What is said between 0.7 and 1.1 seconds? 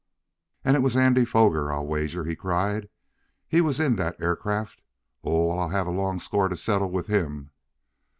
it was